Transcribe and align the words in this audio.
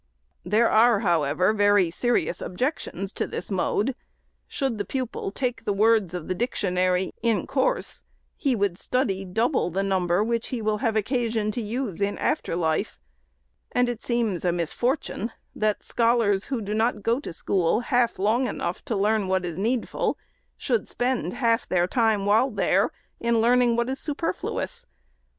There 0.43 0.67
are. 0.67 1.01
however, 1.01 1.53
very 1.53 1.91
serious 1.91 2.41
objections 2.41 3.13
to 3.13 3.27
this 3.27 3.51
mode. 3.51 3.93
Should 4.47 4.79
the 4.79 4.83
pupil 4.83 5.29
take 5.29 5.63
the 5.63 5.73
words 5.73 6.15
of 6.15 6.27
the 6.27 6.33
dictionary, 6.33 7.13
in 7.21 7.45
course, 7.45 8.01
he 8.35 8.55
would 8.55 8.79
study 8.79 9.23
double 9.23 9.69
the 9.69 9.83
number 9.83 10.23
which 10.23 10.47
he 10.47 10.59
will 10.59 10.79
have 10.79 10.95
occasion 10.95 11.51
to 11.51 11.61
use 11.61 12.01
in 12.01 12.17
after 12.17 12.55
life; 12.55 12.99
and 13.73 13.87
it 13.89 14.01
seems 14.01 14.43
a 14.43 14.51
misfortune, 14.51 15.33
that 15.55 15.83
scholars, 15.83 16.45
who 16.45 16.61
do 16.63 16.73
not 16.73 17.03
go 17.03 17.19
to 17.19 17.31
school 17.31 17.81
half 17.81 18.17
long 18.17 18.47
enough 18.47 18.83
to 18.85 18.95
learn 18.95 19.27
what 19.27 19.45
is 19.45 19.59
needful, 19.59 20.17
should 20.57 20.89
spend 20.89 21.33
half 21.33 21.69
their 21.69 21.85
time 21.85 22.25
while 22.25 22.49
there 22.49 22.89
in 23.19 23.39
learning 23.39 23.75
what 23.75 23.87
is 23.87 23.99
superflu 23.99 24.63
ous. 24.63 24.87